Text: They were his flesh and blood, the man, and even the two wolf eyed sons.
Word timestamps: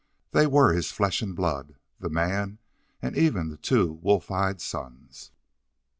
They 0.31 0.47
were 0.47 0.73
his 0.73 0.89
flesh 0.91 1.21
and 1.21 1.35
blood, 1.35 1.75
the 1.99 2.09
man, 2.09 2.57
and 3.03 3.15
even 3.15 3.49
the 3.49 3.57
two 3.57 3.93
wolf 4.01 4.31
eyed 4.31 4.59
sons. 4.59 5.29